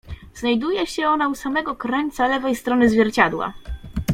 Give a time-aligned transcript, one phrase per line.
[0.35, 3.53] "Znajduje się ona u samego krańca lewej strony zwierciadła."